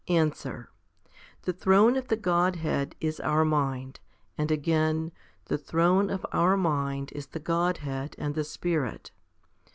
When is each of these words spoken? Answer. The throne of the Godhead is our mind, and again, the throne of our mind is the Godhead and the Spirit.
Answer. 0.07 0.71
The 1.43 1.53
throne 1.53 1.95
of 1.95 2.07
the 2.07 2.15
Godhead 2.17 2.95
is 2.99 3.19
our 3.19 3.45
mind, 3.45 3.99
and 4.35 4.49
again, 4.49 5.11
the 5.45 5.59
throne 5.59 6.09
of 6.09 6.25
our 6.31 6.57
mind 6.57 7.11
is 7.11 7.27
the 7.27 7.39
Godhead 7.39 8.15
and 8.17 8.33
the 8.33 8.43
Spirit. 8.43 9.11